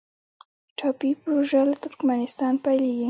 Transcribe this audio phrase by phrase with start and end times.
[0.77, 2.99] ټاپي پروژه له ترکمنستان پیلیږي